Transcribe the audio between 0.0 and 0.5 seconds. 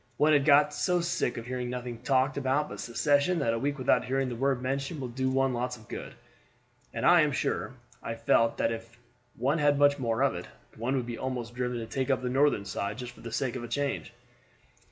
One had